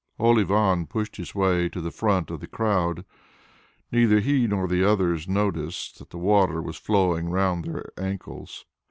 [0.17, 3.05] Old Ivan pushed his way to the front of the crowd.
[3.91, 8.65] Neither he nor the others noticed that the water was flowing round their ankles.